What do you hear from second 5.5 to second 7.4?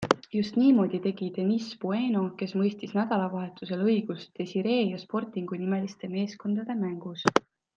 nimeliste meeskondade mängus.